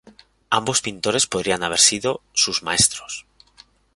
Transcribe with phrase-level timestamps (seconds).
[0.49, 3.27] Ambos pintores podrían haber sido sus maestros.